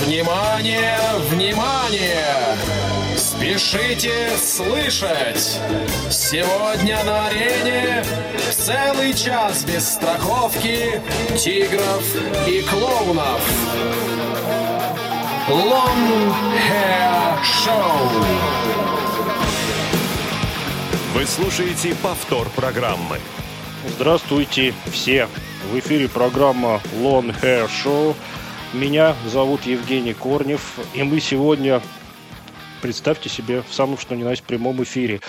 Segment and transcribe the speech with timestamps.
[0.00, 2.56] Внимание, внимание!
[3.18, 5.60] Спешите слышать!
[6.10, 8.02] Сегодня на арене
[8.50, 11.02] целый час без страховки
[11.36, 12.02] тигров
[12.48, 13.42] и клоунов.
[15.48, 16.32] Long
[16.70, 18.24] Hair Show.
[21.14, 23.18] Вы слушаете повтор программы.
[23.86, 25.28] Здравствуйте все!
[25.70, 28.16] В эфире программа Long Hair Show.
[28.72, 31.82] Меня зовут Евгений Корнев, и мы сегодня,
[32.80, 35.20] представьте себе, в самом что ни на есть прямом эфире.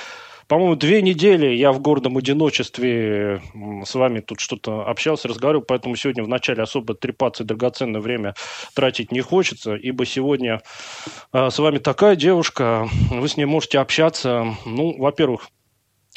[0.48, 3.42] По-моему, две недели я в гордом одиночестве
[3.84, 8.36] с вами тут что-то общался, разговаривал, поэтому сегодня вначале особо трепаться и драгоценное время
[8.76, 10.62] тратить не хочется, ибо сегодня
[11.34, 15.50] э, с вами такая девушка, вы с ней можете общаться, ну, во-первых,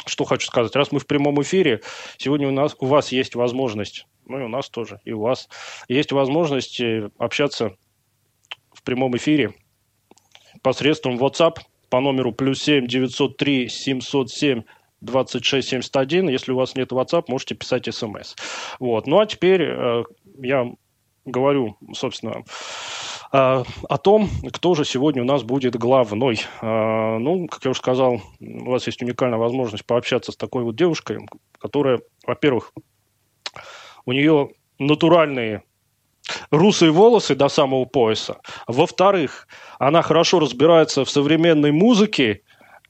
[0.06, 1.80] что хочу сказать, раз мы в прямом эфире,
[2.18, 5.48] сегодня у, нас, у вас есть возможность ну и у нас тоже, и у вас
[5.88, 7.76] есть возможность э, общаться
[8.72, 9.54] в прямом эфире
[10.62, 11.59] посредством WhatsApp
[11.90, 14.62] по номеру плюс 7 903 707
[15.01, 16.29] 2671.
[16.29, 18.34] Если у вас нет WhatsApp, можете писать смс.
[18.80, 19.06] Вот.
[19.06, 20.04] Ну а теперь э,
[20.38, 20.73] я
[21.26, 22.45] говорю, собственно,
[23.35, 26.40] о том, кто же сегодня у нас будет главной.
[26.63, 30.76] Э, ну, как я уже сказал, у вас есть уникальная возможность пообщаться с такой вот
[30.76, 31.26] девушкой,
[31.59, 32.73] которая, во-первых,
[34.07, 35.65] у нее натуральные
[36.52, 38.41] русые волосы до самого пояса.
[38.68, 39.48] Во-вторых,
[39.80, 42.43] она хорошо разбирается в современной музыке.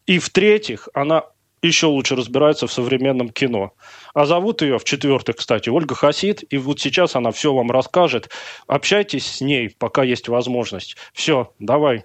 [0.05, 1.25] И в-третьих, она
[1.67, 3.73] еще лучше разбирается в современном кино.
[4.15, 6.45] А зовут ее, в-четвертых, кстати, Ольга Хасид.
[6.51, 8.31] И вот сейчас она все вам расскажет.
[8.67, 10.97] Общайтесь с ней, пока есть возможность.
[11.13, 12.05] Все, давай.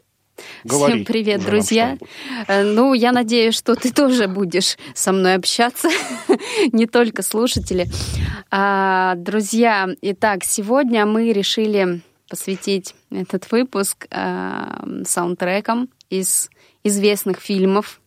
[0.63, 1.97] Говори Всем привет, друзья.
[2.47, 5.89] Э, ну, я надеюсь, что ты тоже будешь со мной общаться,
[6.71, 7.87] не только слушатели.
[8.49, 16.49] А, друзья, итак, сегодня мы решили посвятить этот выпуск а, саундтрекам из
[16.83, 17.99] известных фильмов.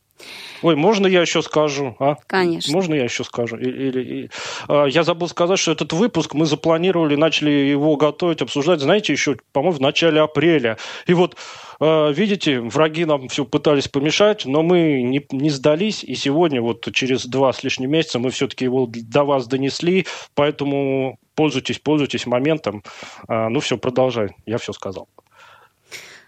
[0.63, 1.97] Ой, можно я еще скажу?
[1.99, 2.17] А?
[2.27, 2.73] Конечно.
[2.73, 3.57] Можно я еще скажу?
[3.57, 4.31] Или, или,
[4.69, 9.37] а, я забыл сказать, что этот выпуск мы запланировали, начали его готовить, обсуждать, знаете, еще,
[9.53, 10.79] по-моему, в начале апреля.
[11.07, 11.37] И вот
[11.85, 16.89] а, видите, враги нам все пытались помешать, но мы не, не сдались, и сегодня, вот
[16.93, 22.85] через два с лишним месяца, мы все-таки его до вас донесли, поэтому пользуйтесь, пользуйтесь моментом.
[23.27, 25.09] А, ну все, продолжай, я все сказал.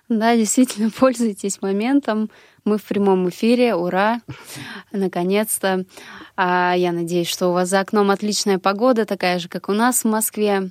[0.09, 2.31] Да, действительно, пользуйтесь моментом.
[2.65, 4.23] Мы в прямом эфире, ура!
[4.91, 5.85] Наконец-то.
[6.35, 10.03] А, я надеюсь, что у вас за окном отличная погода, такая же, как у нас
[10.03, 10.71] в Москве.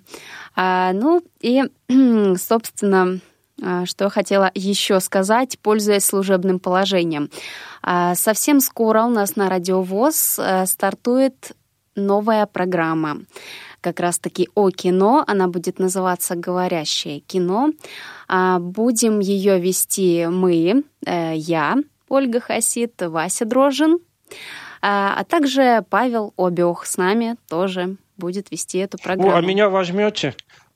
[0.56, 1.64] А, ну и,
[2.38, 3.20] собственно,
[3.62, 7.30] а, что я хотела еще сказать, пользуясь служебным положением.
[7.84, 11.52] А, совсем скоро у нас на Радиовоз э, стартует
[11.96, 13.20] новая программа
[13.83, 15.23] как раз-таки о кино.
[15.27, 17.69] Она будет называться «Говорящее кино».
[18.27, 21.75] А, будем ее вести мы, э, я,
[22.09, 23.99] Ольга Хасид, Вася Дрожин,
[24.81, 29.31] а также Павел Обех с нами тоже будет вести эту программу.
[29.31, 30.35] О, а меня возьмете?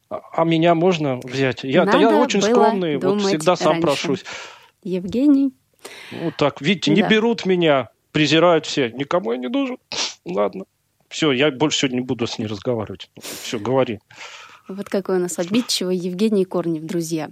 [0.09, 1.63] А меня можно взять?
[1.63, 3.81] Я, Надо я очень скромный, вот всегда сам раньше.
[3.81, 4.25] прошусь.
[4.83, 5.53] Евгений.
[6.11, 7.09] Вот так, видите, не Да.
[7.09, 8.89] берут меня, презирают все.
[8.91, 9.77] Никому я не нужен.
[10.25, 10.65] Ладно.
[11.09, 13.09] Все, я больше сегодня не буду с ней разговаривать.
[13.21, 13.99] Все, говори.
[14.67, 17.29] Вот какой у нас обидчивый Евгений Корнев, друзья.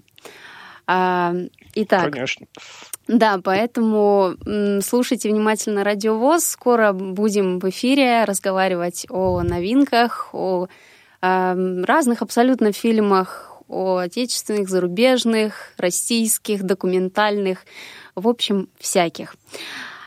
[0.88, 1.34] А,
[1.74, 2.46] итак, Конечно.
[3.08, 4.36] да, поэтому
[4.82, 6.46] слушайте внимательно Радиовоз.
[6.46, 10.68] Скоро будем в эфире разговаривать о новинках, о
[11.22, 17.66] а, разных абсолютно фильмах, о отечественных, зарубежных, российских, документальных,
[18.14, 19.36] в общем, всяких.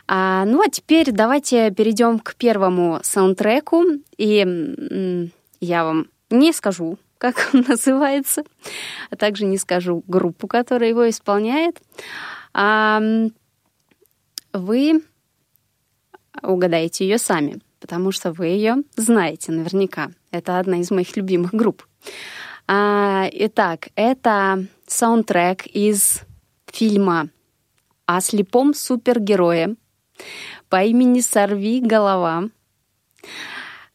[0.09, 3.85] А, ну а теперь давайте перейдем к первому саундтреку.
[4.17, 5.31] И
[5.61, 8.43] я вам не скажу, как он называется,
[9.11, 11.81] а также не скажу группу, которая его исполняет.
[12.55, 13.01] А,
[14.55, 15.03] вы
[16.43, 20.11] угадаете ее сами, потому что вы ее знаете наверняка.
[20.31, 21.87] Это одна из моих любимых групп.
[22.67, 26.23] А, итак, это саундтрек из
[26.67, 27.29] фильма
[28.07, 29.77] о слепом супергерое
[30.69, 32.45] по имени «Сорви голова».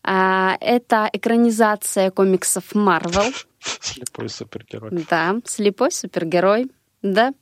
[0.04, 3.34] А, Это экранизация комиксов Марвел.
[3.60, 4.92] Слепой супергерой.
[5.10, 6.70] Да, слепой супергерой.
[7.02, 7.34] Да,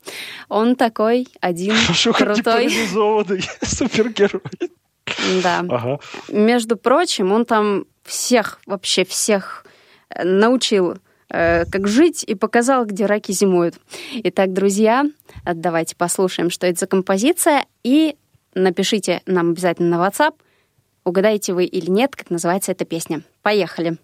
[0.50, 2.70] он такой один Хорошо, не крутой.
[3.62, 4.42] супергерой.
[5.44, 5.60] Да.
[5.70, 6.00] Ага.
[6.30, 9.66] Между прочим, он там всех, вообще всех
[10.10, 10.96] э, научил,
[11.30, 13.76] э, как жить, и показал, где раки зимуют.
[14.24, 15.06] Итак, друзья,
[15.46, 18.16] давайте послушаем, что это за композиция, и
[18.54, 20.36] Напишите нам обязательно на WhatsApp,
[21.04, 23.24] угадаете вы или нет, как называется эта песня.
[23.42, 23.98] Поехали!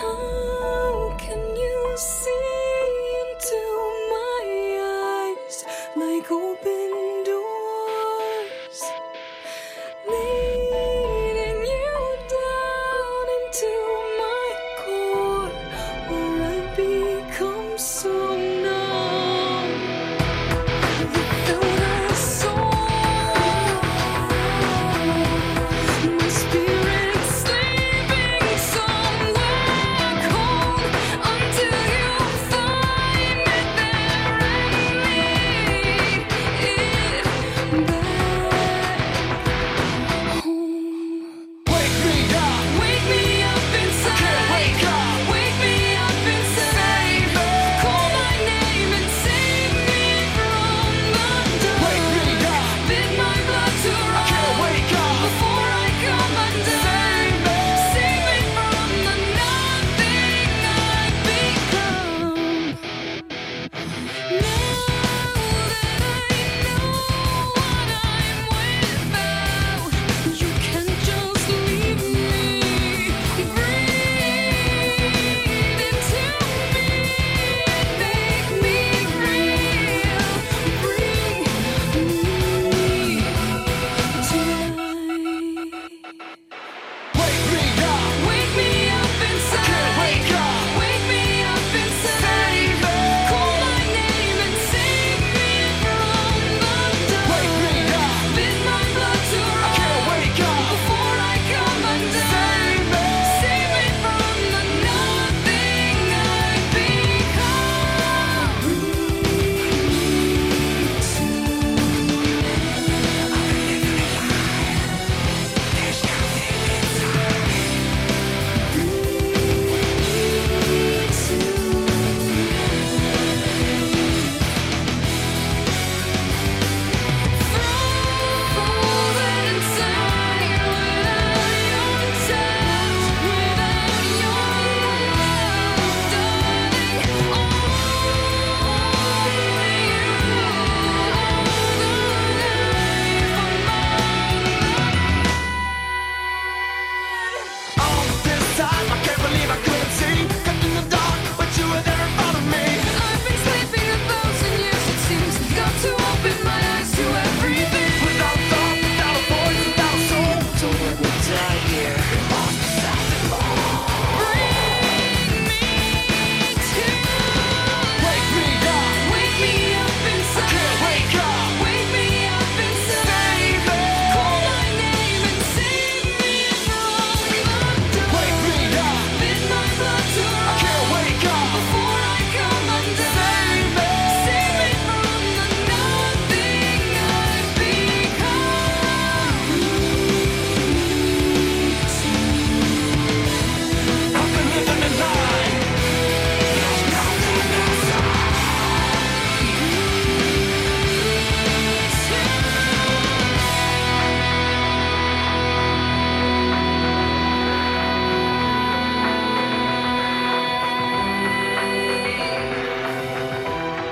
[0.00, 0.47] Oh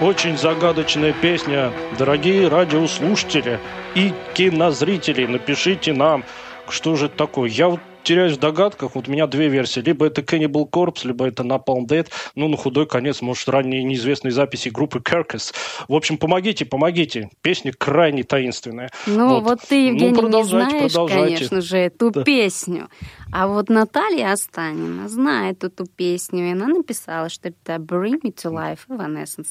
[0.06, 1.72] Очень загадочная песня.
[1.98, 3.58] Дорогие радиослушатели
[3.96, 6.22] и кинозрители, напишите нам,
[6.68, 7.50] что же это такое.
[7.50, 8.94] Я вот теряюсь в догадках.
[8.94, 9.80] Вот у меня две версии.
[9.80, 12.06] Либо это Cannibal Corpse, либо это Napalm Dead.
[12.36, 15.52] Ну, на худой конец, может, ранние неизвестные записи группы Carcass.
[15.88, 17.30] В общем, помогите, помогите.
[17.42, 18.90] Песня крайне таинственная.
[19.06, 22.22] Ну, вот, вот ты, Евгений, ну, не знаешь, конечно же, эту да.
[22.22, 22.88] песню.
[23.32, 28.52] А вот Наталья Останина знает эту песню, и она написала, что это Bring Me to
[28.52, 29.48] Life Evanescence.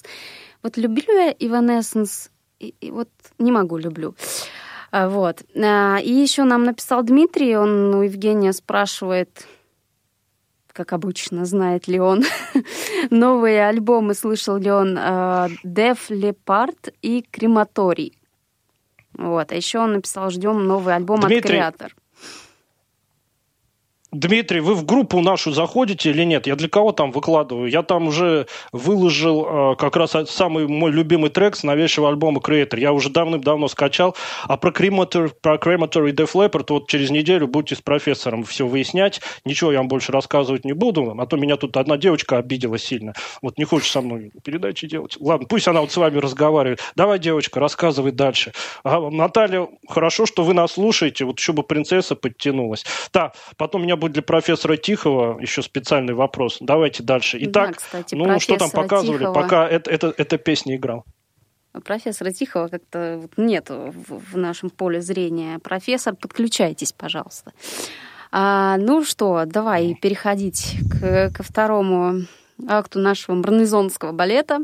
[0.64, 4.16] Вот люблю я Evanescence, и, и вот не могу, люблю.
[4.96, 5.44] А, вот.
[5.62, 9.46] А, и еще нам написал Дмитрий, он у Евгения спрашивает,
[10.72, 12.24] как обычно, знает ли он
[13.10, 18.18] новые альбомы, слышал ли он Def Leppard и Крематорий.
[19.12, 19.52] Вот.
[19.52, 21.96] А еще он написал, ждем новый альбом Дмитрий, от Креатор.
[24.16, 26.48] Дмитрий, вы в группу нашу заходите или нет?
[26.48, 27.70] Я для кого там выкладываю?
[27.70, 32.80] Я там уже выложил э, как раз самый мой любимый трек с новейшего альбома Creator.
[32.80, 34.16] Я уже давным-давно скачал.
[34.44, 39.20] А про Crematory, про Crematory Def Leppard вот через неделю будете с профессором все выяснять.
[39.44, 43.14] Ничего я вам больше рассказывать не буду, а то меня тут одна девочка обидела сильно.
[43.42, 45.18] Вот не хочет со мной передачи делать.
[45.20, 46.80] Ладно, пусть она вот с вами разговаривает.
[46.96, 48.54] Давай, девочка, рассказывай дальше.
[48.86, 51.26] А, Наталья, хорошо, что вы нас слушаете.
[51.26, 52.86] Вот еще бы принцесса подтянулась.
[53.12, 56.58] Да, потом меня будет для профессора Тихого еще специальный вопрос.
[56.60, 57.38] Давайте дальше.
[57.42, 59.34] Итак, да, кстати, ну что там показывали, Тихого...
[59.34, 61.06] пока это, это, эта песня играл?
[61.84, 65.60] Профессора Тихого как-то нет в, в нашем поле зрения.
[65.60, 67.52] Профессор, подключайтесь, пожалуйста.
[68.32, 72.22] А, ну что, давай переходить к, ко второму
[72.68, 74.60] акту нашего марнезонского балета.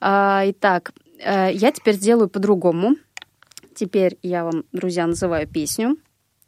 [0.00, 2.96] А, итак, э, я теперь сделаю по-другому.
[3.74, 5.96] Теперь я вам, друзья, называю песню.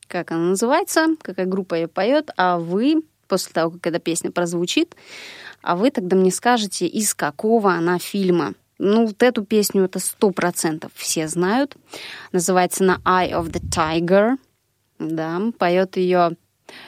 [0.08, 4.96] Как она называется, какая группа ее поет, а вы, после того, как эта песня прозвучит,
[5.62, 8.54] а вы тогда мне скажете, из какого она фильма.
[8.78, 11.76] Ну, вот эту песню это сто процентов все знают.
[12.32, 14.38] Называется она Eye of the Tiger.
[14.98, 16.36] Да, поет ее,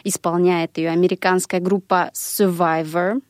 [0.05, 3.21] исполняет ее американская группа Survivor.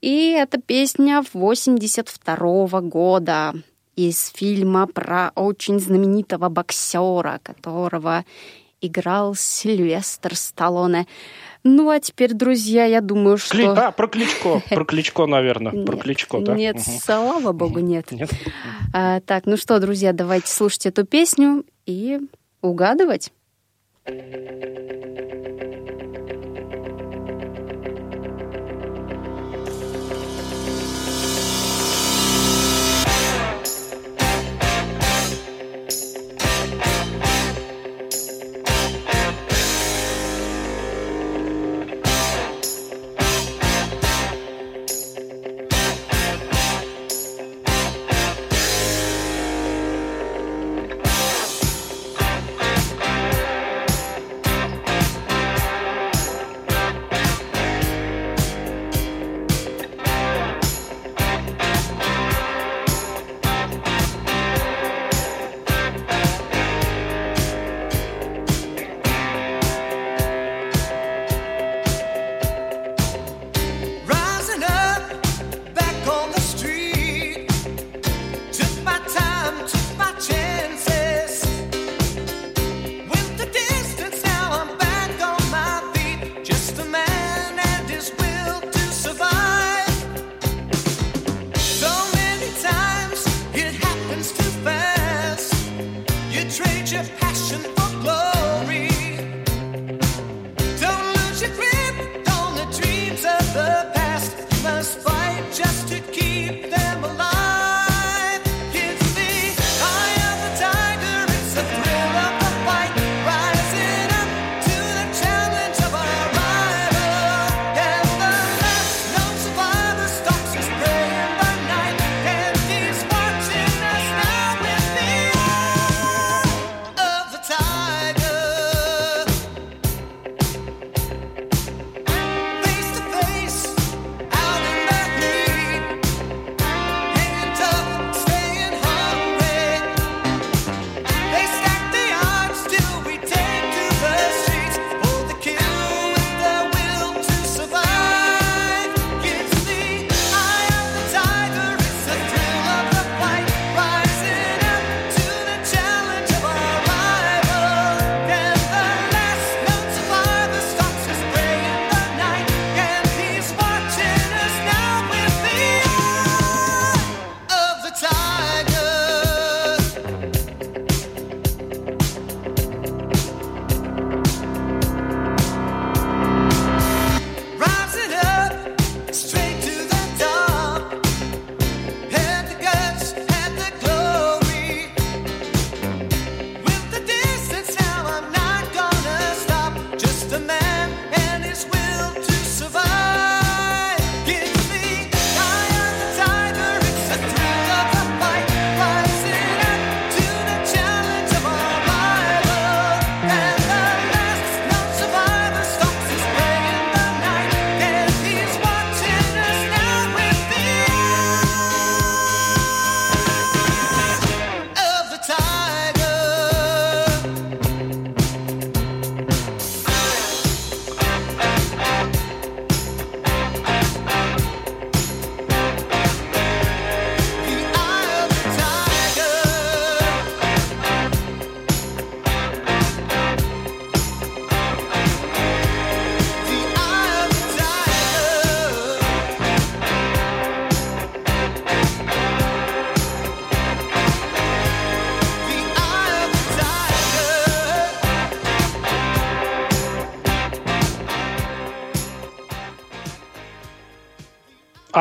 [0.00, 3.54] И эта песня 82 года
[3.96, 8.24] из фильма про очень знаменитого боксера, которого
[8.82, 11.06] играл Сильвестр Сталлоне.
[11.64, 13.52] Ну, а теперь, друзья, я думаю, что...
[13.52, 13.64] Кли...
[13.66, 16.54] А, про Кличко, про Кличко, наверное, про Кличко, да?
[16.54, 18.10] Нет, слава богу, нет.
[18.10, 18.30] Нет?
[18.92, 22.20] А, так, ну что, друзья, давайте слушать эту песню и
[22.60, 23.32] угадывать.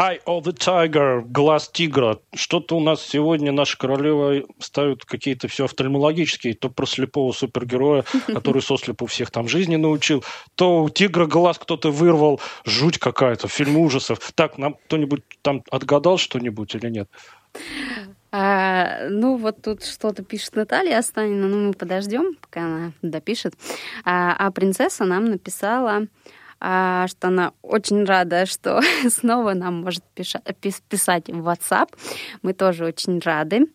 [0.01, 2.17] Eye of the Tiger, глаз тигра.
[2.33, 8.63] Что-то у нас сегодня наша королева ставит какие-то все офтальмологические, то про слепого супергероя, который
[8.63, 10.23] сослепу всех там жизни научил,
[10.55, 14.31] то у тигра глаз кто-то вырвал, жуть какая-то, фильм ужасов.
[14.33, 17.07] Так, нам кто-нибудь там отгадал что-нибудь или нет?
[18.31, 23.53] А, ну, вот тут что-то пишет Наталья Останина, ну, мы подождем, пока она допишет.
[24.03, 26.07] А, а принцесса нам написала
[26.61, 31.89] что она очень рада, что снова нам может писать в WhatsApp.
[32.43, 33.67] Мы тоже очень рады.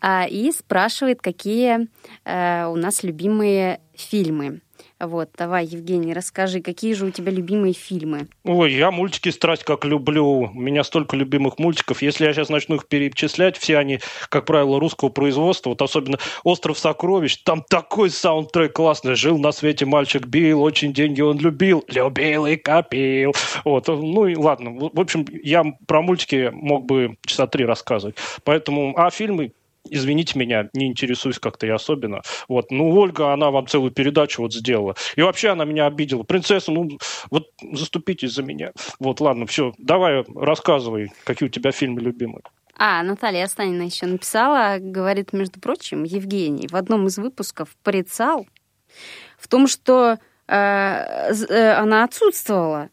[0.00, 1.88] А, и спрашивает, какие
[2.24, 4.60] э, у нас любимые фильмы.
[5.00, 8.28] Вот, давай, Евгений, расскажи, какие же у тебя любимые фильмы?
[8.44, 10.50] Ой, я мультики страсть как люблю.
[10.54, 12.02] У меня столько любимых мультиков.
[12.02, 15.70] Если я сейчас начну их перечислять, все они, как правило, русского производства.
[15.70, 17.38] Вот особенно «Остров сокровищ».
[17.38, 19.14] Там такой саундтрек классный.
[19.14, 21.82] Жил на свете мальчик Билл, очень деньги он любил.
[21.88, 23.32] Любил и копил.
[23.64, 24.90] Вот, ну и ладно.
[24.92, 28.16] В общем, я про мультики мог бы часа три рассказывать.
[28.44, 29.52] Поэтому, а фильмы
[29.88, 32.22] извините меня, не интересуюсь как-то я особенно.
[32.48, 34.94] Вот, ну, Ольга, она вам целую передачу вот сделала.
[35.16, 36.22] И вообще она меня обидела.
[36.22, 36.98] Принцесса, ну,
[37.30, 38.72] вот заступитесь за меня.
[38.98, 42.42] Вот, ладно, все, давай рассказывай, какие у тебя фильмы любимые.
[42.76, 48.46] А, Наталья Останина еще написала, говорит, между прочим, Евгений в одном из выпусков порицал
[49.38, 50.18] в том, что
[50.48, 52.88] э, э, она отсутствовала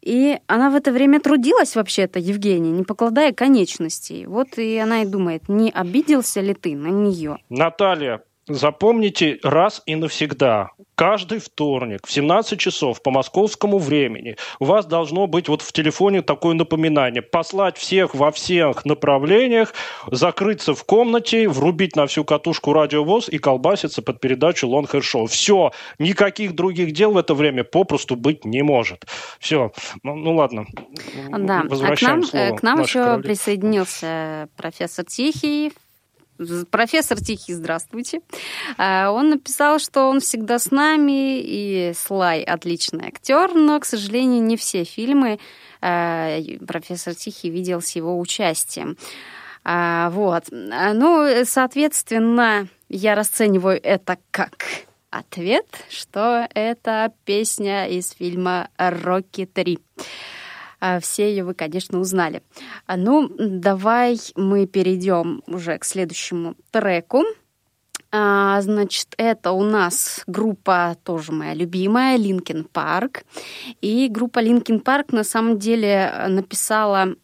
[0.00, 4.26] и она в это время трудилась вообще-то, Евгения, не покладая конечностей.
[4.26, 7.38] Вот и она и думает, не обиделся ли ты на нее?
[7.48, 10.70] Наталья, Запомните раз и навсегда.
[10.94, 16.22] Каждый вторник в 17 часов по московскому времени у вас должно быть вот в телефоне
[16.22, 17.22] такое напоминание.
[17.22, 19.74] Послать всех во всех направлениях,
[20.10, 25.26] закрыться в комнате, врубить на всю катушку радиовоз и колбаситься под передачу Long Hair Show.
[25.26, 25.70] Все.
[25.98, 29.04] Никаких других дел в это время попросту быть не может.
[29.38, 29.72] Все.
[30.02, 30.66] Ну, ну ладно.
[31.28, 31.64] Да.
[31.70, 33.22] А к нам, э, к нам еще королеве.
[33.22, 35.72] присоединился профессор Тихий,
[36.70, 38.20] Профессор Тихий, здравствуйте.
[38.76, 44.42] А, он написал, что он всегда с нами, и Слай отличный актер, но, к сожалению,
[44.42, 45.40] не все фильмы
[45.80, 48.96] а, профессор Тихий видел с его участием.
[49.64, 50.44] А, вот.
[50.50, 54.64] Ну, соответственно, я расцениваю это как
[55.10, 59.80] ответ, что это песня из фильма «Рокки 3».
[60.80, 62.42] А, все ее вы, конечно, узнали.
[62.86, 67.24] А, ну, давай мы перейдем уже к следующему треку.
[68.10, 73.24] А, значит, это у нас группа тоже моя любимая, Linkin Park.
[73.80, 77.14] И группа Linkin Park на самом деле написала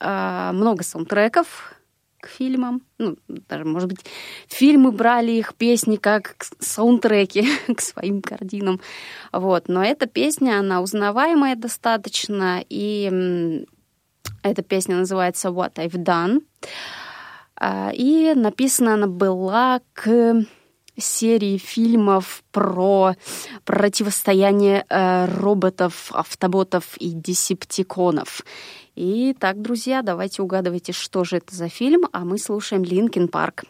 [0.00, 1.74] а, много саундтреков
[2.20, 2.82] к фильмам.
[2.98, 4.00] Ну, даже, может быть,
[4.48, 8.80] фильмы брали их песни как саундтреки к своим картинам.
[9.32, 9.68] Вот.
[9.68, 13.64] Но эта песня, она узнаваемая достаточно, и
[14.42, 16.42] эта песня называется «What I've Done».
[17.60, 20.44] А, и написана она была к
[20.98, 23.14] серии фильмов про
[23.64, 28.44] противостояние э, роботов, автоботов и десептиконов.
[28.94, 33.64] И так, друзья, давайте угадывайте, что же это за фильм, а мы слушаем Linkin Park.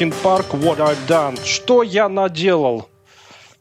[0.00, 1.38] Linkin Park, What I've Done.
[1.44, 2.88] Что я наделал?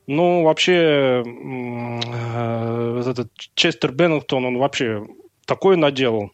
[0.07, 5.05] Ну, вообще, э, этот Честер Беннингтон, он вообще
[5.45, 6.31] такое наделал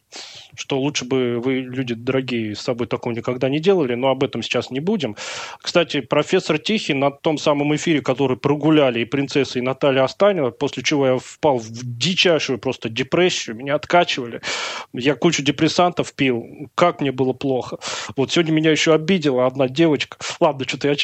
[0.56, 4.42] что лучше бы вы, люди дорогие, с собой такого никогда не делали, но об этом
[4.42, 5.16] сейчас не будем.
[5.62, 10.84] Кстати, профессор Тихий на том самом эфире, который прогуляли и принцесса, и Наталья Останева, после
[10.84, 14.42] чего я впал в дичайшую просто депрессию, меня откачивали,
[14.94, 17.78] я кучу депрессантов пил, как мне было плохо.
[18.16, 20.18] Вот сегодня меня еще обидела одна девочка.
[20.40, 20.96] Ладно, что-то я...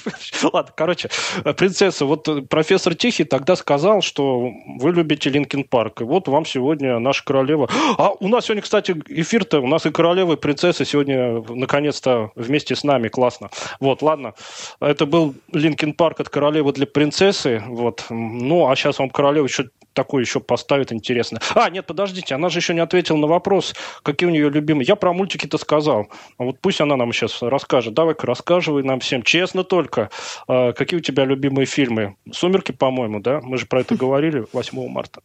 [0.52, 1.08] Ладно, короче,
[1.56, 6.98] принцесса, вот профессор Тихий тогда сказал, что вы любите Linkin Park, и вот вам сегодня
[6.98, 7.68] наша королева...
[7.98, 12.74] А у нас сегодня, кстати, эфир-то у нас и королева, и принцесса сегодня наконец-то вместе
[12.74, 13.08] с нами.
[13.08, 13.50] Классно.
[13.80, 14.34] Вот, ладно.
[14.80, 17.62] Это был Linkin Park от королевы для принцессы.
[17.66, 18.06] Вот.
[18.10, 21.40] Ну, а сейчас вам королева еще такое еще поставит интересно.
[21.54, 24.86] А, нет, подождите, она же еще не ответила на вопрос, какие у нее любимые.
[24.86, 26.08] Я про мультики-то сказал.
[26.38, 27.94] А вот пусть она нам сейчас расскажет.
[27.94, 30.10] Давай-ка рассказывай нам всем, честно только,
[30.46, 32.16] а, какие у тебя любимые фильмы.
[32.30, 33.40] «Сумерки», по-моему, да?
[33.42, 35.22] Мы же про это говорили 8 марта.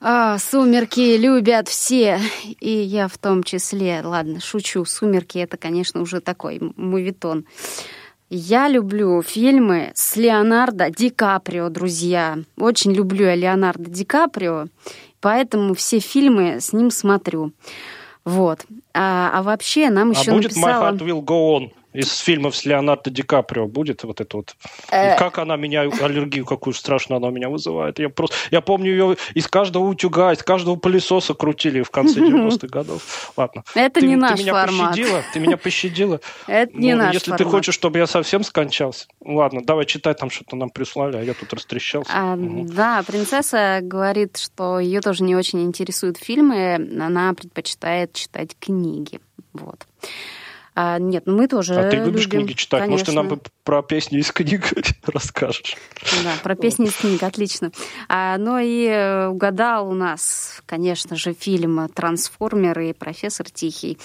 [0.00, 2.20] А, сумерки любят все,
[2.60, 4.00] и я в том числе.
[4.04, 4.84] Ладно, шучу.
[4.84, 7.46] Сумерки это, конечно, уже такой мувитон.
[8.30, 12.38] Я люблю фильмы с Леонардо Ди Каприо, друзья.
[12.58, 14.66] Очень люблю я Леонардо Ди Каприо,
[15.20, 17.52] поэтому все фильмы с ним смотрю.
[18.24, 18.66] Вот.
[18.92, 20.92] А, а вообще нам еще а будет написала...
[20.92, 21.70] My Heart Will Go On?
[21.98, 24.54] Из фильмов с Леонардо Ди Каприо будет вот это вот?
[24.92, 25.18] Э...
[25.18, 27.98] Как она меня, аллергию какую страшную она у меня вызывает.
[27.98, 32.68] Я просто, я помню ее из каждого утюга, из каждого пылесоса крутили в конце 90-х
[32.68, 33.32] годов.
[33.36, 33.64] Ладно.
[33.74, 34.90] Это ты, не ты наш меня формат.
[34.90, 36.20] Пощадила, ты меня пощадила.
[36.46, 37.38] Это не ну, наш Если формат.
[37.38, 41.34] ты хочешь, чтобы я совсем скончался, ладно, давай читай там, что-то нам прислали, а я
[41.34, 42.12] тут растрещался.
[42.14, 42.64] А, угу.
[42.68, 49.18] Да, принцесса говорит, что ее тоже не очень интересуют фильмы, она предпочитает читать книги.
[49.52, 49.84] Вот.
[50.80, 52.82] А, нет, ну мы тоже А ты любишь любим, книги читать?
[52.82, 53.12] Конечно.
[53.12, 54.72] Может, ты нам про песни из книг
[55.08, 55.76] расскажешь?
[56.22, 57.72] Да, про песни из книг, отлично.
[58.08, 63.98] А, ну и угадал у нас, конечно же, фильм «Трансформеры» и «Профессор Тихий».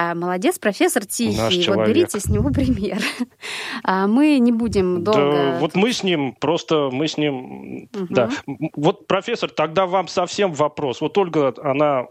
[0.00, 1.68] А, молодец, профессор Тихий.
[1.68, 2.98] Вот берите с него пример.
[3.82, 5.32] А, мы не будем долго...
[5.32, 7.88] Да, вот мы с ним, просто мы с ним...
[7.92, 8.06] Угу.
[8.10, 8.30] Да.
[8.76, 11.00] Вот, профессор, тогда вам совсем вопрос.
[11.00, 12.06] Вот Ольга, она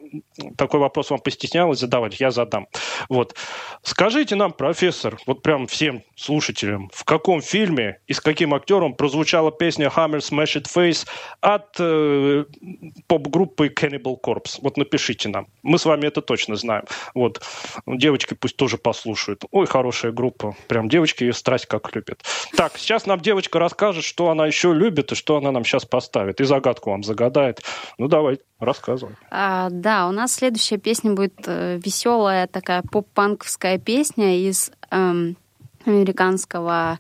[0.58, 2.68] такой вопрос вам постеснялась задавать, я задам.
[3.08, 3.36] Вот.
[3.84, 9.52] Скажите нам, профессор, вот прям всем слушателям, в каком фильме и с каким актером прозвучала
[9.52, 11.08] песня Hammer Smash It Face
[11.40, 12.44] от э,
[13.08, 14.60] поп-группы Cannibal Corpse?
[14.62, 15.48] Вот напишите нам.
[15.64, 16.84] Мы с вами это точно знаем.
[17.14, 17.42] Вот.
[17.86, 19.44] Девочки пусть тоже послушают.
[19.52, 20.56] Ой, хорошая группа.
[20.68, 22.24] Прям девочки ее страсть как любят.
[22.56, 26.42] Так, сейчас нам девочка расскажет, что она еще любит и что она нам сейчас поставит.
[26.42, 27.62] И загадку вам загадает.
[27.98, 29.16] Ну, давай, рассказывай.
[29.30, 34.72] А, да, у нас следующая песня будет э, веселая такая поп-панковская песня из...
[34.92, 35.38] Эм
[35.88, 37.00] американского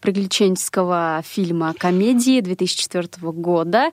[0.00, 3.90] приключенческого фильма комедии 2004 года.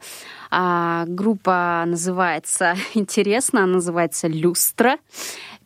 [0.50, 4.98] А, группа называется, интересно, называется «Люстра».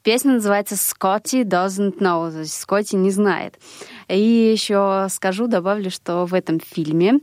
[0.03, 3.59] Песня называется «Scotty doesn't know», то есть Скотти не знает.
[4.07, 7.19] И еще скажу, добавлю, что в этом фильме,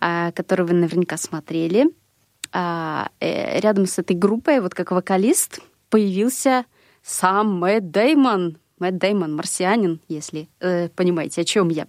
[0.00, 1.86] а, который вы наверняка смотрели,
[2.52, 6.66] а, э, рядом с этой группой, вот как вокалист, появился
[7.02, 11.86] сам Мэтт Деймон, Мэтт Деймон, марсианин, если э, понимаете, о чем я.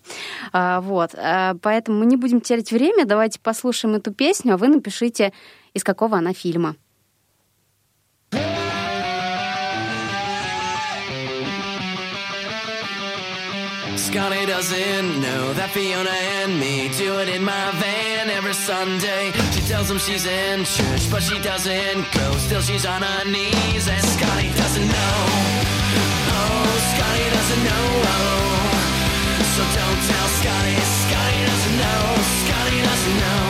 [0.54, 1.12] А, вот.
[1.16, 3.06] А, поэтому мы не будем терять время.
[3.06, 5.34] Давайте послушаем эту песню, а вы напишите,
[5.74, 6.76] из какого она фильма.
[14.12, 19.32] Scotty doesn't know that Fiona and me do it in my van every Sunday.
[19.56, 22.36] She tells him she's in church, but she doesn't go.
[22.44, 25.16] Still, she's on her knees, and Scotty doesn't know.
[26.28, 27.88] Oh, Scotty doesn't know.
[29.56, 30.76] So don't tell Scotty.
[31.08, 32.04] Scotty doesn't know.
[32.44, 33.48] Scotty doesn't know.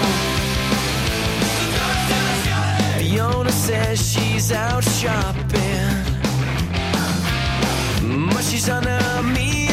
[3.01, 5.89] Fiona says she's out shopping,
[8.29, 9.70] but she's on her and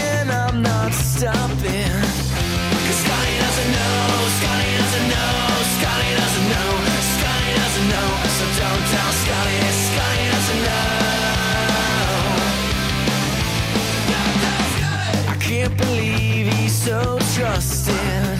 [17.39, 18.39] so trusting.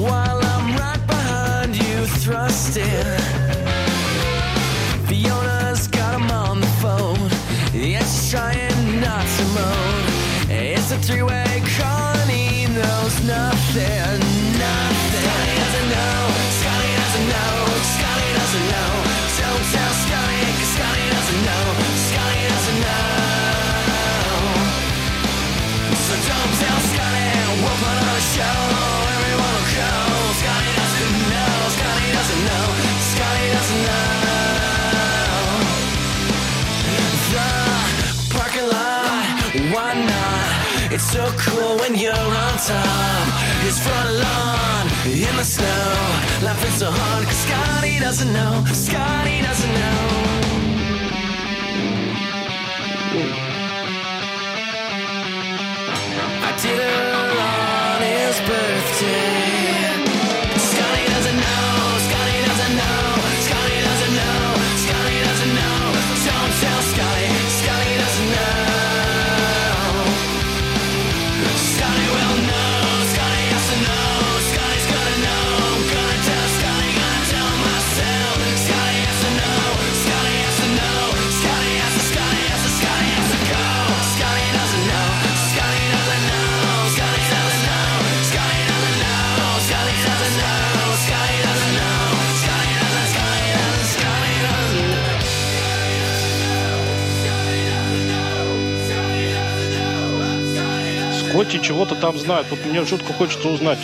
[0.00, 3.45] While I'm right behind you, thrusting.
[40.96, 43.26] It's so cool when you're on top.
[43.60, 45.92] His front lawn in the snow.
[46.42, 48.64] Laughing so hard, cause Scotty doesn't know.
[48.72, 50.26] Scotty doesn't know.
[56.48, 56.95] I did her
[101.46, 102.46] Скотти чего-то там знает.
[102.50, 103.78] Вот мне жутко хочется узнать.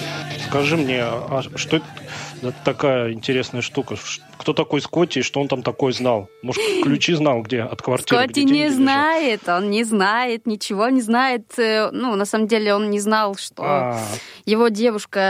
[0.49, 3.97] Скажи мне, а что это такая интересная штука?
[4.37, 6.29] Кто такой Скотти и что он там такое знал?
[6.43, 8.21] Может, ключи знал, где от квартиры?
[8.25, 8.77] Скотти не лежат?
[8.77, 11.57] знает, он не знает, ничего не знает.
[11.57, 14.01] Э, Ну, на самом деле, он не знал, что А,
[14.45, 15.21] его девушка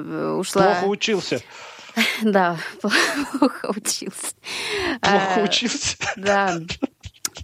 [0.00, 0.62] э, ушла...
[0.74, 1.40] плохо учился.
[2.22, 4.34] Да, плохо учился.
[5.00, 5.96] Плохо А, учился.
[6.16, 6.54] Да.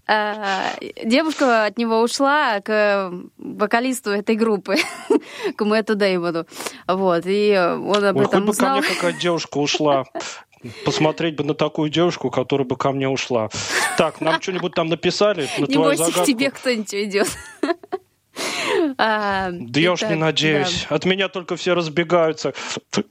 [0.09, 0.73] А,
[1.05, 4.77] Девушка от него ушла к вокалисту этой группы,
[5.57, 6.47] к Мэтту Дэймону.
[6.87, 10.05] Вот, и он об Ой, хоть этом бы ко мне какая девушка ушла.
[10.85, 13.51] Посмотреть бы на такую девушку, которая бы ко мне ушла.
[13.99, 17.29] Так, нам что-нибудь там написали на Не бойся, к тебе кто-нибудь уйдет.
[18.99, 20.87] А, Да я уж не надеюсь.
[20.89, 22.55] От меня только все разбегаются.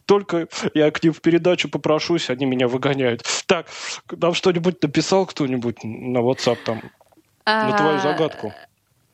[0.06, 3.24] Только я к ним в передачу попрошусь, они меня выгоняют.
[3.45, 3.67] Так,
[4.12, 6.82] нам что-нибудь написал кто-нибудь на WhatsApp там?
[7.45, 8.54] На твою А, загадку?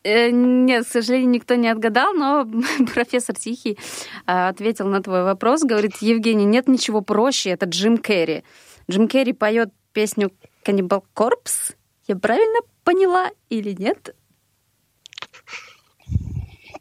[0.03, 2.47] Э, Нет, к сожалению, никто не отгадал, но
[2.93, 3.77] профессор Тихий
[4.25, 5.63] а, ответил на твой вопрос.
[5.63, 8.43] Говорит, Евгений, нет ничего проще, это Джим Керри.
[8.89, 10.31] Джим Керри поет песню
[10.63, 11.73] «Каннибал Корпс».
[12.07, 14.15] Я правильно поняла или нет?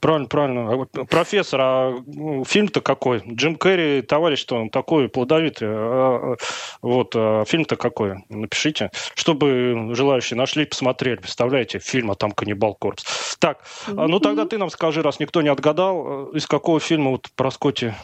[0.01, 0.73] Правильно, правильно.
[0.73, 3.23] А, Профессор, а ну, фильм-то какой?
[3.27, 5.69] Джим Керри, товарищ-то он такой плодовитый.
[5.71, 6.37] А, а,
[6.81, 8.25] Вот, а фильм-то какой?
[8.31, 11.17] Напишите, чтобы желающие нашли, посмотрели.
[11.17, 13.37] Представляете, фильм, а там «Каннибал Корпс».
[13.39, 13.59] Так,
[13.89, 17.51] ну тогда ты нам скажи, раз никто не отгадал, э, из какого фильма вот про
[17.51, 17.95] Скотти,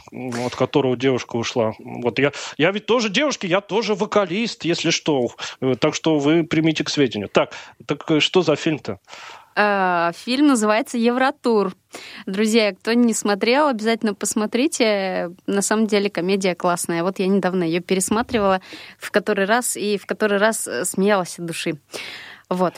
[0.46, 1.72] от которого девушка ушла.
[1.78, 5.28] Вот я, я ведь тоже девушки, я тоже вокалист, если что.
[5.60, 7.28] Э, Так что вы примите к сведению.
[7.28, 7.52] Так,
[7.86, 8.98] так э, что за фильм-то?
[9.58, 11.74] А, Фильм называется «Евротур».
[12.26, 15.30] Друзья, кто не смотрел, обязательно посмотрите.
[15.46, 17.02] На самом деле комедия классная.
[17.02, 18.60] Вот я недавно ее пересматривала
[18.98, 21.78] в который раз и в который раз э, смеялась от души.
[22.50, 22.74] Вот.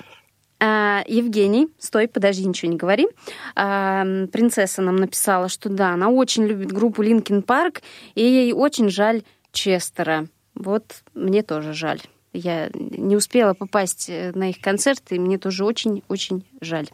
[0.60, 3.08] А, Евгений, стой, подожди, ничего не говори.
[3.56, 7.82] А, Принцесса нам написала, что да, она очень любит группу Linkin Park,
[8.14, 10.28] и ей очень жаль Честера.
[10.54, 12.00] Вот мне тоже жаль.
[12.38, 16.88] Я не успела попасть э, на их концерт, и мне тоже очень-очень жаль.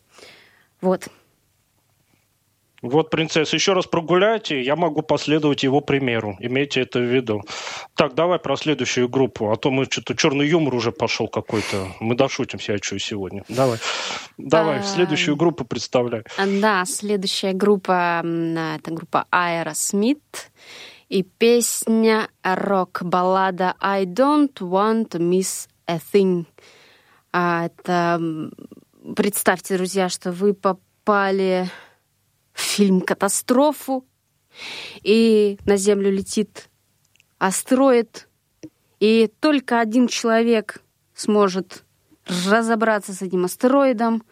[0.81, 1.09] Вот.
[2.83, 6.37] Вот, принцесса, еще раз прогуляете, я могу последовать его примеру.
[6.39, 7.43] Имейте это в виду.
[7.95, 11.89] Так, давай про следующую группу, а то мы что-то черный юмор уже пошел какой-то.
[12.01, 13.43] Мы дошутимся, я что сегодня.
[13.49, 13.79] Давай,
[14.37, 16.25] давай, А, следующую группу представляй.
[16.37, 20.19] А, Да, следующая группа, м, это группа Aerosmith.
[21.15, 26.45] И песня рок-баллада I don't want to miss a thing.
[27.33, 28.21] А, это,
[29.15, 31.71] представьте, друзья, что вы попали
[32.53, 34.05] в фильм «Катастрофу»,
[35.05, 36.69] и на Землю летит
[37.39, 38.29] астероид,
[38.99, 40.83] и только один человек
[41.15, 41.85] сможет
[42.27, 44.25] разобраться с этим астероидом.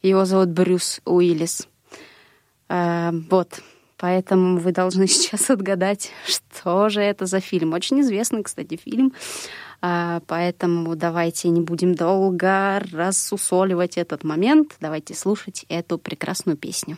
[0.00, 1.68] Его зовут Брюс Уиллис.
[2.70, 3.60] Э, вот.
[4.00, 7.74] Поэтому вы должны сейчас отгадать, что же это за фильм.
[7.74, 9.12] Очень известный, кстати, фильм.
[9.82, 14.76] А, Поэтому давайте не будем долго рассусоливать этот момент.
[14.80, 16.96] Давайте слушать эту прекрасную песню.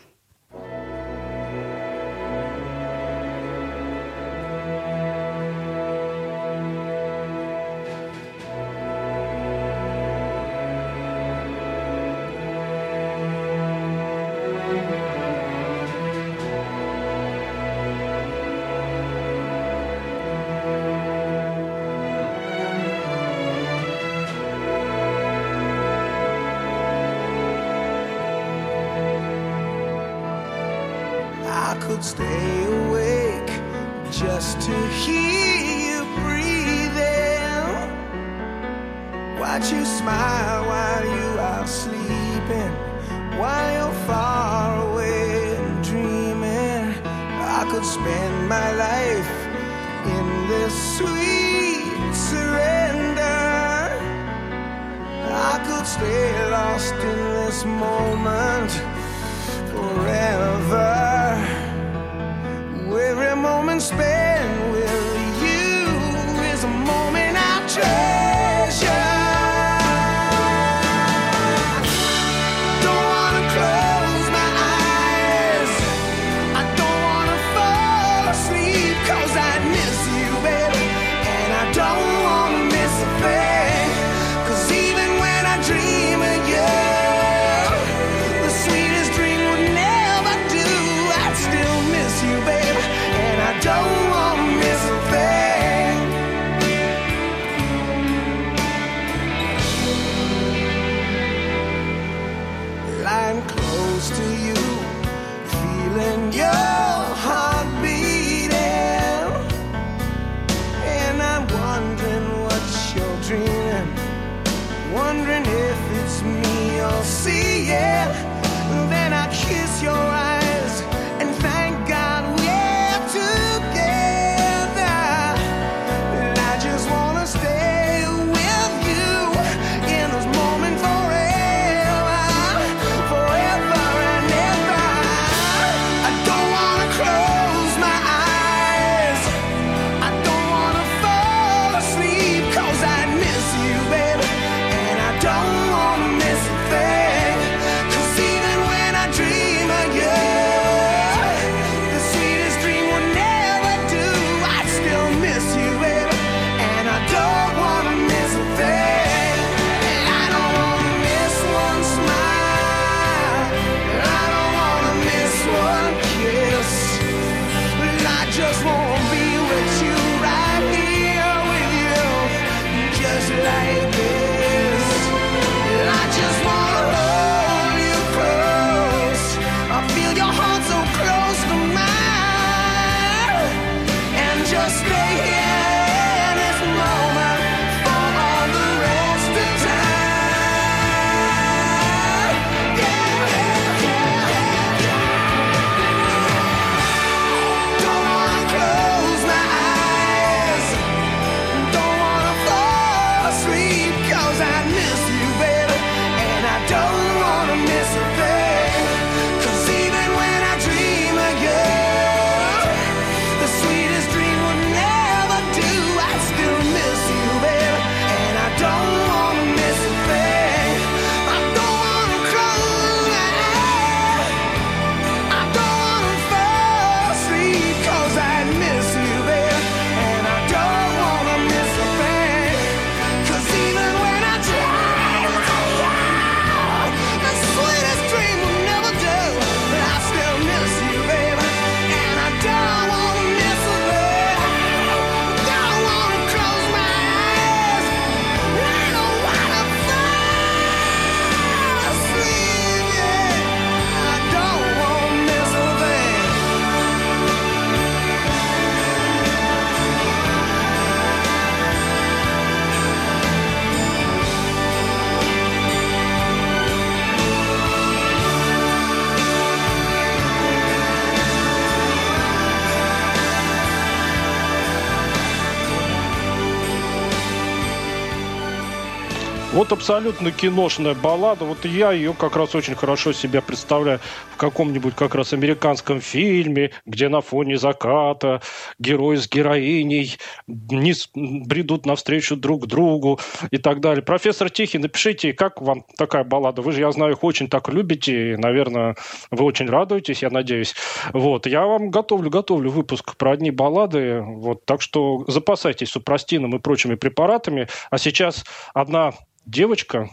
[279.53, 281.45] Вот абсолютно киношная баллада.
[281.45, 283.99] Вот я ее как раз очень хорошо себя представляю
[284.33, 288.41] в каком-нибудь как раз американском фильме, где на фоне заката
[288.79, 293.19] герой с героиней низ, бредут навстречу друг другу
[293.51, 294.01] и так далее.
[294.01, 296.63] Профессор Тихий, напишите, как вам такая баллада?
[296.63, 298.95] Вы же, я знаю, их очень так любите, и, наверное,
[299.29, 300.73] вы очень радуетесь, я надеюсь.
[301.13, 306.59] Вот, я вам готовлю, готовлю выпуск про одни баллады, вот, так что запасайтесь супрастином и
[306.59, 307.67] прочими препаратами.
[307.91, 308.43] А сейчас
[308.73, 309.13] одна
[309.45, 310.09] девочка,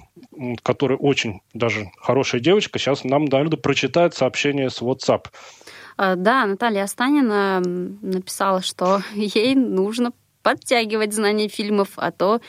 [0.63, 5.27] которая очень даже хорошая девочка, сейчас нам, наверное, прочитает сообщение с WhatsApp.
[5.97, 10.13] А, да, Наталья Останина написала, что ей нужно
[10.43, 12.41] подтягивать знания фильмов, а то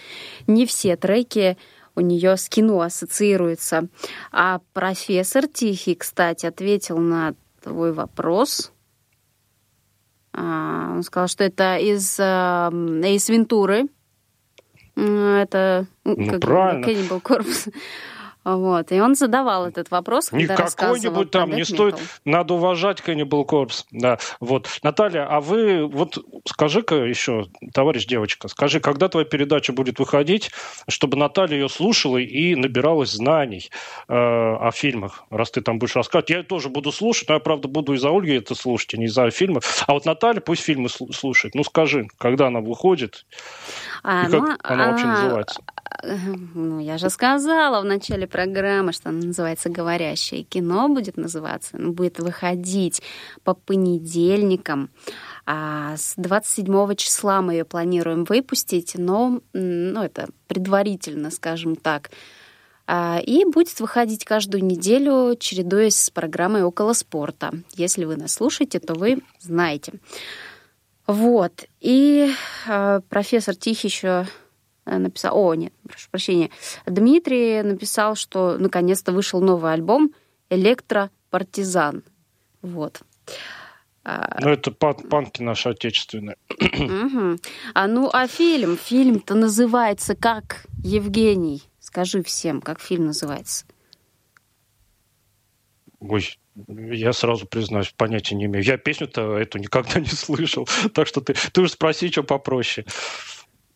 [0.47, 1.57] не все треки
[1.95, 3.89] у нее с кино ассоциируются.
[4.31, 8.71] А профессор Тихий, кстати, ответил на твой вопрос.
[10.33, 12.71] А, он сказал, что это из а,
[13.03, 13.87] Эйс Вентуры,
[14.95, 16.85] это ну, как правильно.
[16.85, 17.73] Cannibal Corpse.
[18.43, 18.91] Вот.
[18.91, 23.85] И он задавал этот вопрос, Не какой-нибудь там, не стоит, надо уважать Cannibal Corpse.
[23.91, 24.67] Да, вот.
[24.83, 30.51] Наталья, а вы, вот скажи-ка еще, товарищ девочка, скажи, когда твоя передача будет выходить,
[30.87, 33.69] чтобы Наталья ее слушала и набиралась знаний
[34.07, 36.29] э, о фильмах, раз ты там будешь рассказывать.
[36.29, 39.29] Я тоже буду слушать, но я, правда, буду из-за Ольги это слушать, а не из-за
[39.29, 39.61] фильма.
[39.87, 41.55] А вот Наталья пусть фильмы слу- слушает.
[41.55, 43.25] Ну, скажи, когда она выходит
[44.03, 45.61] А, и как ну, она вообще а, называется?
[46.03, 51.77] Ну, я же сказала в начале программы, что она называется «Говорящее кино» будет называться.
[51.77, 53.01] Оно будет выходить
[53.43, 54.89] по понедельникам.
[55.45, 62.11] А с 27 числа мы ее планируем выпустить, но ну, это предварительно, скажем так.
[62.87, 67.51] А, И будет выходить каждую неделю, чередуясь с программой «Около спорта».
[67.75, 69.93] Если вы нас слушаете, то вы знаете.
[71.07, 71.65] Вот.
[71.79, 72.31] И
[72.67, 74.27] э, профессор Тихий еще
[74.85, 75.37] написал...
[75.37, 76.49] О, нет, прошу прощения.
[76.85, 80.11] Дмитрий написал, что наконец-то вышел новый альбом
[80.49, 82.03] «Электропартизан».
[82.61, 83.01] Вот.
[84.03, 86.37] А, Ну, это пан- панки наши отечественные.
[86.59, 87.39] мгм.
[87.73, 88.77] А ну, а фильм?
[88.77, 91.61] Фильм-то называется как, Евгений?
[91.79, 93.65] Скажи всем, как фильм называется.
[95.99, 98.65] Ой, я сразу признаюсь, понятия не имею.
[98.65, 100.67] Я песню-то эту никогда не слышал.
[100.93, 102.85] Так что ты, ты уж спроси, что попроще.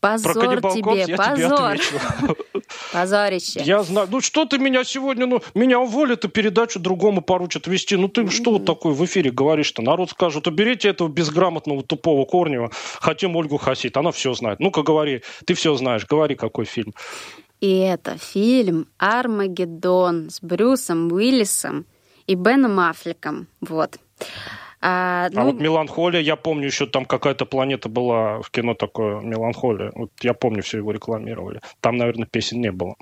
[0.06, 2.38] Про Позор Каннибал тебе, я тебе позор, отвечу.
[2.94, 3.62] позорище.
[3.64, 4.08] Я знаю.
[4.12, 7.96] Ну что ты меня сегодня, ну, меня уволят и передачу другому поручат вести.
[7.96, 9.82] Ну ты что вот такое в эфире говоришь-то?
[9.82, 14.60] Народ скажет, уберите этого безграмотного тупого Корнева, хотим Ольгу Хасит, она все знает.
[14.60, 16.94] Ну-ка говори, ты все знаешь, говори, какой фильм.
[17.62, 21.86] И это фильм «Армагеддон» с Брюсом Уиллисом
[22.28, 23.48] и Беном Аффлеком.
[23.62, 23.98] Вот.
[24.88, 29.20] А, А ну, вот «Меланхолия», я помню, еще там какая-то планета была в кино такое,
[29.20, 29.92] «Меланхолия».
[29.96, 31.60] Вот я помню, все его рекламировали.
[31.82, 32.96] Там, наверное, песен не было.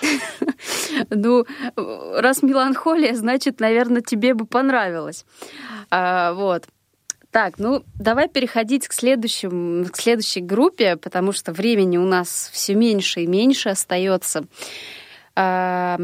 [1.10, 1.44] ну,
[1.76, 5.26] раз меланхолия, значит, наверное, тебе бы понравилось.
[5.90, 6.66] А, вот.
[7.30, 12.74] Так, ну, давай переходить к, следующему, к следующей группе, потому что времени у нас все
[12.74, 14.44] меньше и меньше остается.
[15.36, 15.98] А,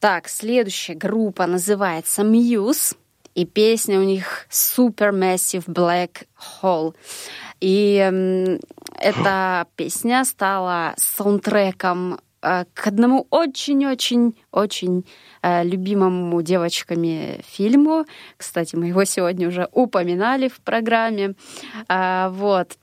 [0.00, 2.96] так, следующая группа называется Muse,
[3.36, 6.26] и песня у них Supermassive Black
[6.62, 6.94] Hole.
[7.60, 8.58] И м,
[8.98, 15.06] эта песня стала саундтреком э, к одному очень-очень-очень
[15.42, 18.06] э, любимому девочками фильму.
[18.38, 21.34] Кстати, мы его сегодня уже упоминали в программе.
[21.88, 22.78] А, Вот.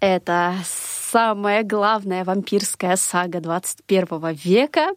[0.00, 4.90] Это самая главная вампирская сага 21 века.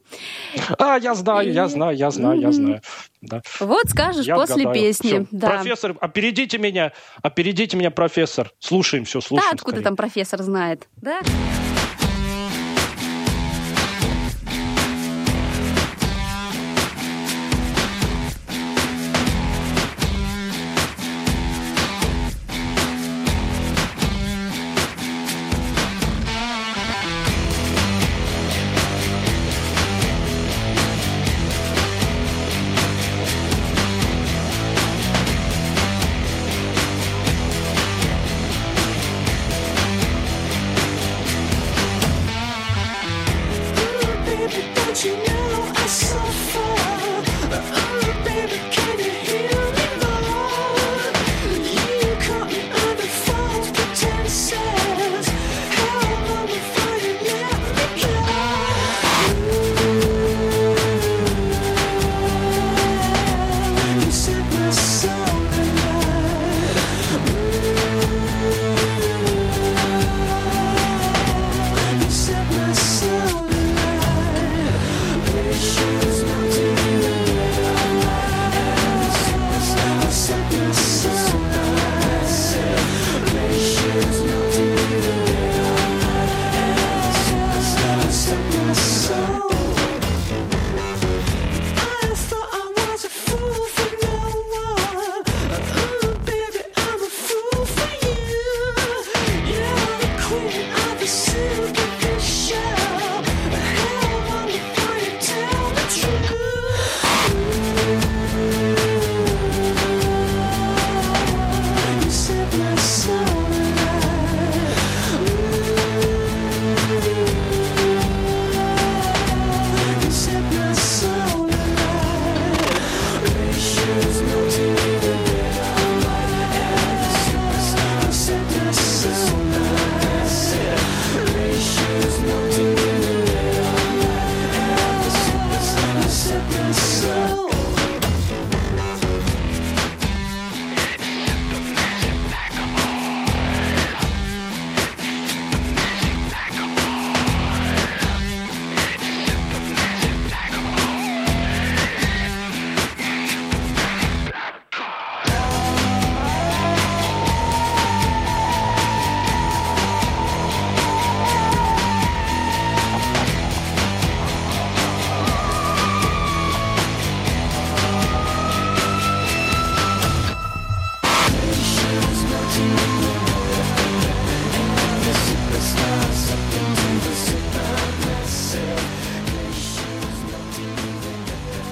[0.77, 2.81] А, я знаю, я И- знаю, я знаю, я знаю.
[3.21, 3.41] Да.
[3.59, 4.73] Вот скажешь Я после отгадаю.
[4.75, 5.27] песни.
[5.31, 5.49] Да.
[5.49, 6.91] Профессор, опередите меня,
[7.23, 8.51] опередите меня, профессор.
[8.59, 9.51] Слушаем все, Да, слушаем.
[9.53, 9.83] откуда скорее.
[9.85, 10.87] там профессор знает?
[10.97, 11.21] Да?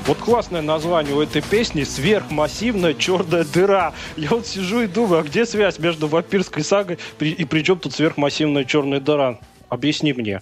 [0.09, 3.93] Вот классное название у этой песни «Сверхмассивная черная дыра».
[4.17, 7.93] Я вот сижу и думаю, а где связь между вампирской сагой и при чем тут
[7.93, 9.39] сверхмассивная черная дыра?
[9.69, 10.41] Объясни мне.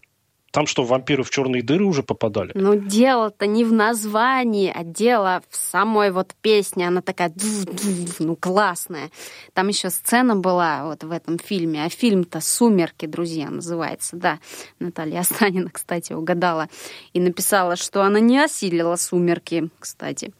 [0.51, 2.51] Там что, вампиры в черные дыры уже попадали?
[2.55, 6.87] Но дело-то не в названии, а дело в самой вот песне.
[6.87, 7.33] Она такая,
[8.19, 9.11] ну, классная.
[9.53, 11.83] Там еще сцена была вот в этом фильме.
[11.83, 14.15] А фильм-то «Сумерки», друзья, называется.
[14.15, 14.39] Да,
[14.79, 16.69] Наталья Останина, кстати, угадала.
[17.13, 20.31] И написала, что она не осилила «Сумерки», кстати.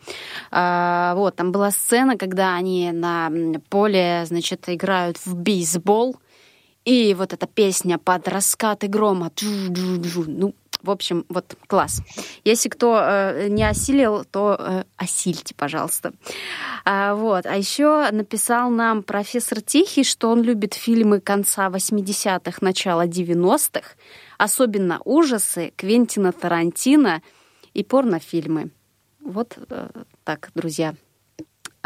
[0.52, 3.30] А, вот, там была сцена, когда они на
[3.70, 6.16] поле, значит, играют в бейсбол.
[6.88, 9.30] И вот эта песня под раскаты грома.
[9.42, 12.02] Ну, в общем, вот класс.
[12.46, 16.14] Если кто э, не осилил, то э, осильте, пожалуйста.
[16.86, 17.46] А, вот.
[17.46, 23.90] А еще написал нам профессор Тихий, что он любит фильмы конца 80-х, начала 90-х,
[24.38, 27.22] особенно ужасы Квентина Тарантино
[27.74, 28.70] и порнофильмы.
[29.20, 29.90] Вот э,
[30.24, 30.96] так, друзья.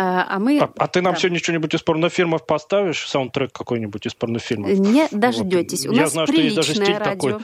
[0.02, 0.60] А, а мы...
[0.60, 1.20] А, а ты нам да.
[1.20, 3.08] сегодня что-нибудь из порнофильмов поставишь?
[3.08, 4.72] Саундтрек какой-нибудь из порнофильмов?
[4.72, 5.86] Не дождетесь.
[5.86, 5.94] Вот.
[5.94, 7.36] У Я нас знаю, что есть даже стиль такой.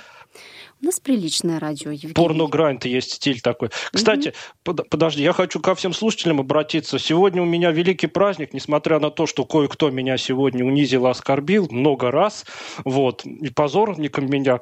[0.79, 2.13] У нас приличное радио, Евгений.
[2.13, 3.69] Порно-грайнд есть стиль такой.
[3.91, 6.99] Кстати, под- подожди, я хочу ко всем слушателям обратиться.
[6.99, 12.11] Сегодня у меня великий праздник, несмотря на то, что кое-кто меня сегодня унизил, оскорбил много
[12.11, 12.45] раз.
[12.85, 13.25] Вот.
[13.25, 14.59] И позорником меня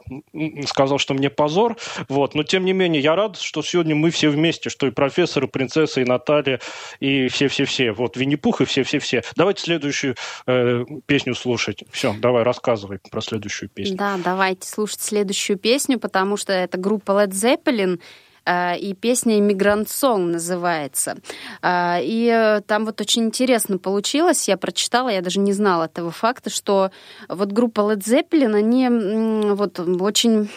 [0.65, 1.75] сказал, что мне позор.
[2.07, 2.33] Вот.
[2.33, 5.47] Но тем не менее, я рад, что сегодня мы все вместе, что и профессор, и
[5.47, 6.61] принцесса, и Наталья,
[7.01, 7.91] и все-все-все.
[7.91, 9.23] Вот Винни-Пух и все-все-все.
[9.35, 10.15] Давайте следующую
[10.47, 11.83] э, песню слушать.
[11.91, 13.97] Все, давай, рассказывай про следующую песню.
[13.97, 17.99] Да, давайте слушать следующую песню, потому что это группа Led Zeppelin,
[18.45, 21.15] э, и песня «Immigrant Song» называется.
[21.63, 26.11] Э, И э, там вот очень интересно получилось, я прочитала, я даже не знала этого
[26.11, 26.91] факта, что
[27.27, 28.89] вот группа Led Zeppelin, они
[29.55, 30.49] вот очень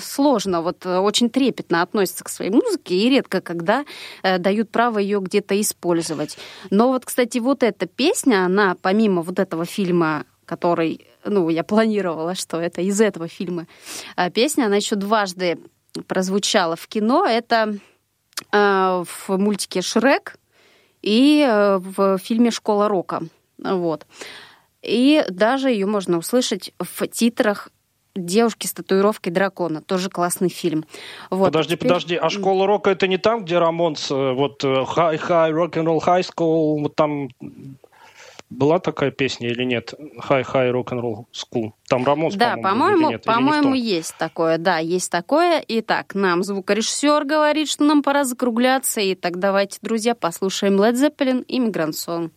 [0.00, 3.84] сложно, вот очень трепетно относятся к своей музыке и редко когда
[4.22, 6.38] э, дают право ее где-то использовать.
[6.70, 12.34] Но вот, кстати, вот эта песня, она помимо вот этого фильма, который, ну, я планировала,
[12.34, 13.66] что это из этого фильма
[14.16, 15.58] э, песня, она еще дважды
[16.06, 17.24] прозвучала в кино.
[17.24, 17.78] Это
[18.52, 20.36] э, в мультике «Шрек»
[21.00, 23.22] и э, в фильме «Школа рока».
[23.56, 24.06] Вот.
[24.82, 27.70] И даже ее можно услышать в титрах
[28.14, 29.80] девушки с татуировкой дракона.
[29.80, 30.84] Тоже классный фильм.
[31.30, 31.46] Вот.
[31.46, 35.18] подожди, Теперь- подожди, а школа рока это не там, где Рамонс, э, вот э, High
[35.18, 37.30] High Rock and Roll High School, вот там
[38.52, 39.94] была такая песня или нет?
[40.28, 41.72] High High Rock and Roll School.
[41.88, 44.58] Там Рамонс, Да, по-моему, по-моему, есть такое.
[44.58, 45.64] Да, есть такое.
[45.66, 49.00] Итак, нам звукорежиссер говорит, что нам пора закругляться.
[49.00, 52.32] И так давайте, друзья, послушаем Led Zeppelin и Мигрансон.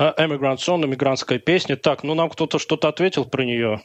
[0.00, 1.76] Immigrant Song, иммигрантская песня.
[1.76, 3.82] Так, ну нам кто-то что-то ответил про нее?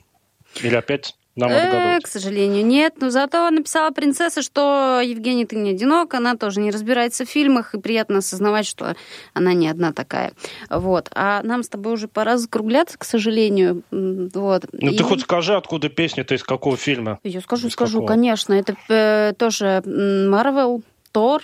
[0.63, 2.93] Или опять нам Э, к сожалению, нет.
[3.01, 7.75] Но зато написала принцесса, что Евгений, ты не одинок, она тоже не разбирается в фильмах,
[7.75, 8.95] и приятно осознавать, что
[9.33, 10.31] она не одна такая.
[10.69, 11.09] Вот.
[11.13, 13.83] А нам с тобой уже пора закругляться, к сожалению.
[13.91, 14.65] Вот.
[14.71, 17.19] Ну И- ты хоть скажи, откуда песня-то, из какого фильма?
[17.23, 18.07] Я скажу, Из скажу, какого?
[18.07, 18.53] конечно.
[18.53, 21.43] Это э, тоже Марвел, Тор,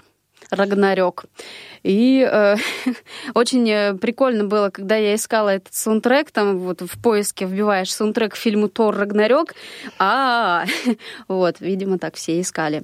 [0.52, 1.26] Рагнарёк.
[1.84, 2.56] И э,
[3.34, 8.36] очень э, прикольно было, когда я искала этот саундтрек, там вот в поиске вбиваешь саундтрек
[8.36, 9.56] фильму Тор Рагнарёк,
[9.98, 10.66] а
[11.28, 12.84] вот, видимо, так все искали.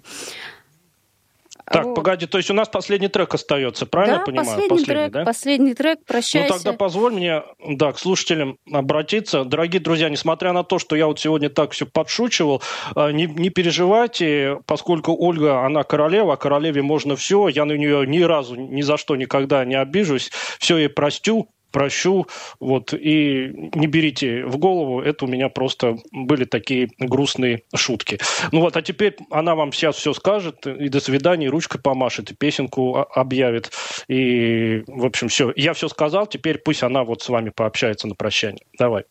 [1.69, 1.95] Так, Вот.
[1.95, 4.69] погоди, то есть у нас последний трек остается, правильно да, я понимаю?
[4.69, 5.23] последний, трек, да?
[5.25, 6.53] последний трек, Ну прощайся.
[6.53, 9.43] тогда позволь мне, да, к слушателям обратиться.
[9.43, 12.61] Дорогие друзья, несмотря на то, что я вот сегодня так все подшучивал,
[12.95, 17.49] э, не, не переживайте, поскольку Ольга, она королева, а королеве можно все.
[17.49, 20.31] Я на нее ни разу, ни за что никогда не обижусь.
[20.59, 22.27] Все ей простю, прощу,
[22.59, 28.19] вот, и не берите в голову, это у меня просто были такие грустные шутки.
[28.51, 32.35] Ну вот, а теперь она вам сейчас все скажет, и до свидания, ручкой помашет, и
[32.35, 33.71] песенку объявит,
[34.07, 35.51] и, в общем, все.
[35.55, 38.65] Я все сказал, теперь пусть она вот с вами пообщается на прощание.
[38.77, 39.03] Давай.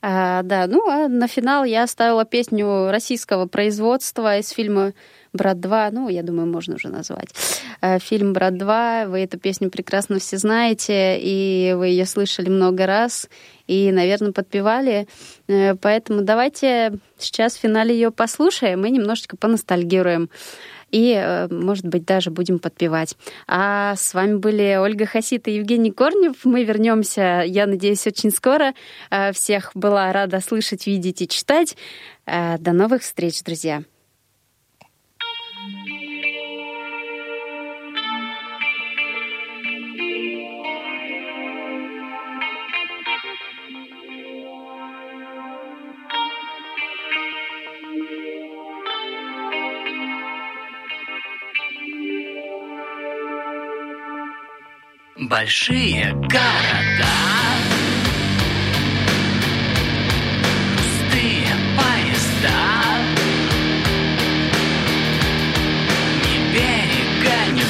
[0.00, 4.92] А, да, ну а на финал я оставила песню российского производства из фильма
[5.38, 5.90] «Брат 2».
[5.92, 7.30] Ну, я думаю, можно уже назвать.
[7.80, 9.08] Э, Фильм «Брат 2».
[9.08, 13.28] Вы эту песню прекрасно все знаете, и вы ее слышали много раз,
[13.66, 15.06] и, наверное, подпевали.
[15.48, 20.28] Э, Поэтому давайте сейчас в финале ее послушаем и немножечко поностальгируем.
[20.90, 23.16] И, э, может быть, даже будем подпевать.
[23.46, 26.44] А с вами были Ольга Хасит и Евгений Корнев.
[26.44, 28.74] Мы вернемся, я надеюсь, очень скоро.
[29.32, 31.76] Всех была рада слышать, видеть и читать.
[32.26, 33.82] До новых встреч, друзья.
[55.28, 57.12] Большие города.
[60.74, 62.60] Пустые поезда.
[66.24, 67.60] Ни берега, ни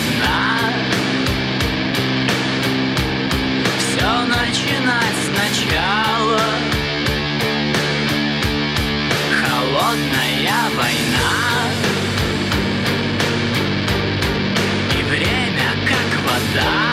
[3.78, 6.44] Все начинать сначала.
[9.42, 11.32] Холодная война.
[14.96, 16.87] И время как вода